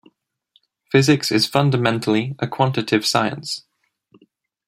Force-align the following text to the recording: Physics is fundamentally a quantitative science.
Physics 0.91 1.31
is 1.31 1.45
fundamentally 1.45 2.33
a 2.39 2.47
quantitative 2.47 3.05
science. 3.05 3.65